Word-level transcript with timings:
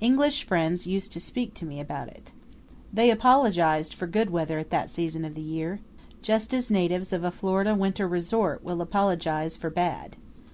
English 0.00 0.44
friends 0.46 0.86
used 0.86 1.12
to 1.12 1.20
speak 1.20 1.52
to 1.52 1.66
me 1.66 1.78
about 1.80 2.08
it. 2.08 2.32
They 2.90 3.10
apologized 3.10 3.92
for 3.92 4.06
good 4.06 4.30
weather 4.30 4.58
at 4.58 4.70
that 4.70 4.88
season 4.88 5.22
of 5.22 5.34
the 5.34 5.42
year, 5.42 5.80
just 6.22 6.54
as 6.54 6.70
natives 6.70 7.12
of 7.12 7.24
a 7.24 7.30
Florida 7.30 7.74
winter 7.74 8.08
resort 8.08 8.64
will 8.64 8.80
apologize 8.80 9.58
for 9.58 9.68
bad. 9.68 10.16